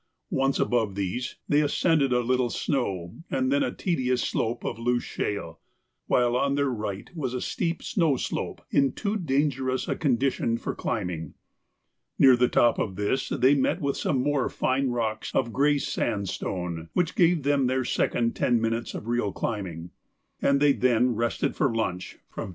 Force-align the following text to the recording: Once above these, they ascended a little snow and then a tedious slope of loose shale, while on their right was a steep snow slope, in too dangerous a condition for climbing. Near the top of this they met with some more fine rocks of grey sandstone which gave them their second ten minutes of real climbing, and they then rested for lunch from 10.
Once 0.31 0.59
above 0.59 0.95
these, 0.95 1.35
they 1.47 1.61
ascended 1.61 2.11
a 2.11 2.21
little 2.21 2.49
snow 2.49 3.17
and 3.29 3.51
then 3.51 3.61
a 3.61 3.71
tedious 3.71 4.23
slope 4.23 4.65
of 4.65 4.79
loose 4.79 5.03
shale, 5.03 5.59
while 6.07 6.35
on 6.35 6.55
their 6.55 6.71
right 6.71 7.11
was 7.15 7.35
a 7.35 7.39
steep 7.39 7.83
snow 7.83 8.17
slope, 8.17 8.63
in 8.71 8.91
too 8.91 9.15
dangerous 9.15 9.87
a 9.87 9.95
condition 9.95 10.57
for 10.57 10.73
climbing. 10.73 11.35
Near 12.17 12.35
the 12.35 12.47
top 12.47 12.79
of 12.79 12.95
this 12.95 13.29
they 13.29 13.53
met 13.53 13.79
with 13.79 13.95
some 13.95 14.23
more 14.23 14.49
fine 14.49 14.89
rocks 14.89 15.35
of 15.35 15.53
grey 15.53 15.77
sandstone 15.77 16.89
which 16.93 17.13
gave 17.13 17.43
them 17.43 17.67
their 17.67 17.85
second 17.85 18.35
ten 18.35 18.59
minutes 18.59 18.95
of 18.95 19.05
real 19.07 19.31
climbing, 19.31 19.91
and 20.41 20.59
they 20.59 20.73
then 20.73 21.13
rested 21.13 21.55
for 21.55 21.71
lunch 21.75 22.17
from 22.27 22.49
10. 22.49 22.49